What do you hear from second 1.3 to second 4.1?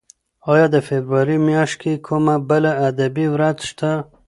میاشت کې کومه بله ادبي ورځ شته؟